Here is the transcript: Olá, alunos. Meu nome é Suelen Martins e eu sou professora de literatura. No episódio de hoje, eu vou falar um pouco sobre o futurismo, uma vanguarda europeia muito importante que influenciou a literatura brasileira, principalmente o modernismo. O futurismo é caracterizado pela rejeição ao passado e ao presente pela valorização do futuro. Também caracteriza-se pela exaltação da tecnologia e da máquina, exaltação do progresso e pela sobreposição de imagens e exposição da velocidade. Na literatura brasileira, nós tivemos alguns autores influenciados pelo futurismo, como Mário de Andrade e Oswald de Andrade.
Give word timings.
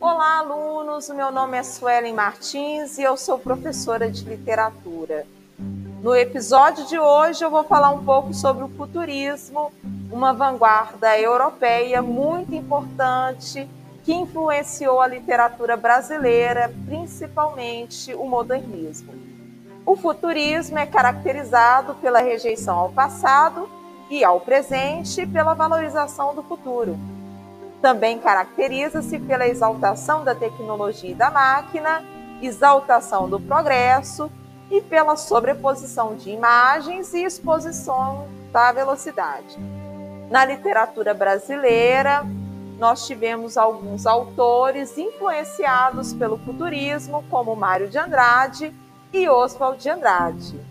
Olá, 0.00 0.38
alunos. 0.38 1.10
Meu 1.10 1.30
nome 1.30 1.58
é 1.58 1.62
Suelen 1.62 2.14
Martins 2.14 2.96
e 2.96 3.02
eu 3.02 3.18
sou 3.18 3.38
professora 3.38 4.10
de 4.10 4.24
literatura. 4.24 5.26
No 6.02 6.16
episódio 6.16 6.86
de 6.86 6.98
hoje, 6.98 7.44
eu 7.44 7.50
vou 7.50 7.64
falar 7.64 7.90
um 7.90 8.02
pouco 8.02 8.32
sobre 8.32 8.64
o 8.64 8.68
futurismo, 8.68 9.70
uma 10.10 10.32
vanguarda 10.32 11.20
europeia 11.20 12.00
muito 12.00 12.54
importante 12.54 13.68
que 14.02 14.14
influenciou 14.14 15.02
a 15.02 15.06
literatura 15.06 15.76
brasileira, 15.76 16.72
principalmente 16.86 18.14
o 18.14 18.24
modernismo. 18.24 19.12
O 19.84 19.96
futurismo 19.96 20.78
é 20.78 20.86
caracterizado 20.86 21.94
pela 21.96 22.22
rejeição 22.22 22.78
ao 22.78 22.90
passado 22.90 23.68
e 24.08 24.24
ao 24.24 24.40
presente 24.40 25.26
pela 25.26 25.52
valorização 25.52 26.34
do 26.34 26.42
futuro. 26.42 26.98
Também 27.80 28.18
caracteriza-se 28.18 29.18
pela 29.20 29.48
exaltação 29.48 30.22
da 30.22 30.34
tecnologia 30.34 31.10
e 31.10 31.14
da 31.14 31.30
máquina, 31.30 32.04
exaltação 32.42 33.28
do 33.28 33.40
progresso 33.40 34.30
e 34.70 34.80
pela 34.80 35.16
sobreposição 35.16 36.14
de 36.14 36.30
imagens 36.30 37.12
e 37.14 37.24
exposição 37.24 38.28
da 38.52 38.70
velocidade. 38.70 39.58
Na 40.30 40.44
literatura 40.44 41.12
brasileira, 41.14 42.24
nós 42.78 43.06
tivemos 43.06 43.56
alguns 43.56 44.06
autores 44.06 44.96
influenciados 44.96 46.12
pelo 46.14 46.38
futurismo, 46.38 47.24
como 47.28 47.56
Mário 47.56 47.88
de 47.88 47.98
Andrade 47.98 48.74
e 49.12 49.28
Oswald 49.28 49.82
de 49.82 49.90
Andrade. 49.90 50.69